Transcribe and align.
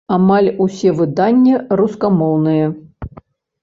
Амаль 0.15 0.47
усе 0.65 0.89
выданні 1.03 1.53
рускамоўныя. 1.83 2.65